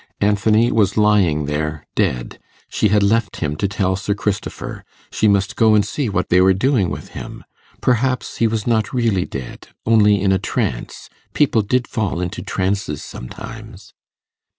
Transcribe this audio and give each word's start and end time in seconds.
Anthony 0.19 0.71
was 0.71 0.97
lying 0.97 1.45
there 1.45 1.85
dead; 1.93 2.39
she 2.67 2.87
had 2.87 3.03
left 3.03 3.35
him 3.35 3.55
to 3.57 3.67
tell 3.67 3.95
Sir 3.95 4.15
Christopher; 4.15 4.83
she 5.11 5.27
must 5.27 5.55
go 5.55 5.75
and 5.75 5.85
see 5.85 6.09
what 6.09 6.29
they 6.29 6.41
were 6.41 6.55
doing 6.55 6.89
with 6.89 7.09
him; 7.09 7.43
perhaps 7.81 8.37
he 8.37 8.47
was 8.47 8.65
not 8.65 8.93
really 8.93 9.25
dead 9.25 9.67
only 9.85 10.19
in 10.19 10.31
a 10.31 10.39
trance; 10.39 11.07
people 11.33 11.61
did 11.61 11.87
fall 11.87 12.19
into 12.19 12.41
trances 12.41 13.03
sometimes. 13.03 13.93